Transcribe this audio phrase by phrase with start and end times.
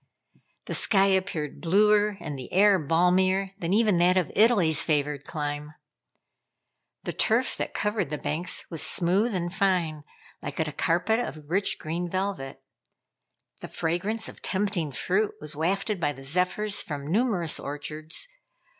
[0.65, 5.75] The sky appeared bluer, and the air balmier than even that of Italy's favored clime.
[7.03, 10.03] The turf that covered the banks was smooth and fine,
[10.41, 12.63] like a carpet of rich green velvet.
[13.59, 18.27] The fragrance of tempting fruit was wafted by the zephyrs from numerous orchards.